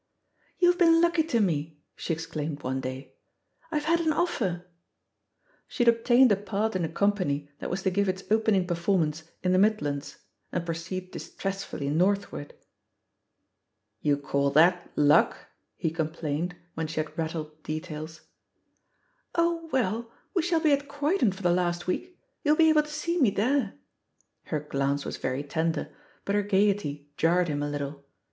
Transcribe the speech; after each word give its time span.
"YouVe 0.59 0.79
been 0.79 0.99
lucky 0.99 1.21
to 1.21 1.39
me," 1.39 1.79
she 1.95 2.11
exclaimed 2.11 2.63
one 2.63 2.81
Say; 2.81 3.13
"IVe 3.71 3.83
had 3.83 4.01
an 4.01 4.11
offer 4.11 4.65
I" 4.65 4.69
She 5.67 5.83
had 5.85 5.93
obtained 5.93 6.31
a 6.31 6.35
part 6.35 6.75
in 6.75 6.83
a 6.83 6.89
company 6.89 7.51
that 7.59 7.69
was 7.69 7.83
to 7.83 7.91
give 7.91 8.09
its 8.09 8.23
opening 8.31 8.65
performance 8.65 9.21
in 9.43 9.51
the 9.51 9.59
Mid 9.59 9.79
lands, 9.79 10.17
and 10.51 10.65
proceed 10.65 11.11
distressfully 11.11 11.87
northward. 11.91 12.55
94 14.03 14.15
THE 14.15 14.17
POSITION 14.17 14.17
OF 14.17 14.23
PEGGY 14.23 14.23
HARPER 14.23 14.23
"You 14.23 14.31
call 14.31 14.51
that 14.55 14.91
*luck'?" 14.97 15.37
he 15.77 15.91
complained, 15.91 16.55
when 16.73 16.87
she 16.87 16.99
had 16.99 17.15
rattled 17.15 17.61
details. 17.61 18.21
"Oh, 19.35 19.69
well, 19.71 20.11
we 20.33 20.41
shall 20.41 20.61
be 20.61 20.73
at 20.73 20.87
Croydon 20.87 21.31
for 21.31 21.43
the 21.43 21.53
last 21.53 21.85
week; 21.85 22.19
you'll 22.43 22.55
be 22.55 22.69
able 22.69 22.81
to 22.81 22.89
see 22.89 23.21
me 23.21 23.29
there 23.29 23.73
1" 24.45 24.45
Her 24.45 24.59
glance 24.61 25.05
was 25.05 25.17
very 25.17 25.43
tender, 25.43 25.93
but 26.25 26.33
her 26.33 26.41
gaiety 26.41 27.11
jarred 27.17 27.49
him 27.49 27.61
a 27.61 27.69
little. 27.69 28.03